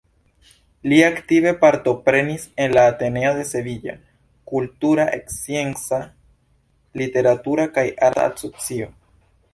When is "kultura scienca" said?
4.53-6.03